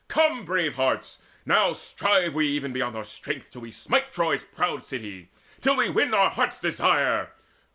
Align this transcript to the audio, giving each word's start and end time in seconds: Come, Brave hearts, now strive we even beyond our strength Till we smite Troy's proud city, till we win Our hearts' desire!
Come, 0.07 0.45
Brave 0.45 0.77
hearts, 0.77 1.19
now 1.45 1.73
strive 1.73 2.33
we 2.33 2.47
even 2.47 2.73
beyond 2.73 2.95
our 2.97 3.03
strength 3.03 3.51
Till 3.51 3.61
we 3.61 3.69
smite 3.69 4.11
Troy's 4.11 4.43
proud 4.43 4.83
city, 4.83 5.29
till 5.61 5.75
we 5.75 5.91
win 5.91 6.15
Our 6.15 6.31
hearts' 6.31 6.59
desire! 6.59 7.33